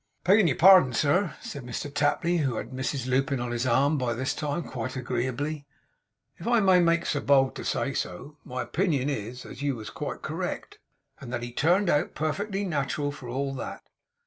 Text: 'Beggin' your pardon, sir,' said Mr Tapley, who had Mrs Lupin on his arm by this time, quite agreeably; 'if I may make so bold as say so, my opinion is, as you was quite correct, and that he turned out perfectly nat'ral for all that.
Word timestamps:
'Beggin' 0.23 0.47
your 0.47 0.57
pardon, 0.57 0.93
sir,' 0.93 1.35
said 1.41 1.61
Mr 1.63 1.93
Tapley, 1.93 2.37
who 2.37 2.55
had 2.55 2.71
Mrs 2.71 3.05
Lupin 3.05 3.39
on 3.39 3.51
his 3.51 3.67
arm 3.67 3.99
by 3.99 4.15
this 4.15 4.33
time, 4.33 4.63
quite 4.63 4.95
agreeably; 4.95 5.67
'if 6.39 6.47
I 6.47 6.59
may 6.59 6.79
make 6.79 7.05
so 7.05 7.19
bold 7.21 7.59
as 7.59 7.69
say 7.69 7.93
so, 7.93 8.35
my 8.43 8.63
opinion 8.63 9.09
is, 9.11 9.45
as 9.45 9.61
you 9.61 9.75
was 9.75 9.91
quite 9.91 10.23
correct, 10.23 10.79
and 11.19 11.31
that 11.31 11.43
he 11.43 11.51
turned 11.51 11.87
out 11.87 12.15
perfectly 12.15 12.65
nat'ral 12.65 13.11
for 13.11 13.29
all 13.29 13.53
that. 13.53 13.83